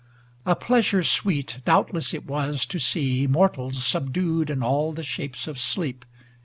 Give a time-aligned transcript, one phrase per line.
[0.47, 5.47] LXI A pleasure sweet doubtless it was to see Mortals subdued in all the shapes
[5.47, 6.05] of sleep.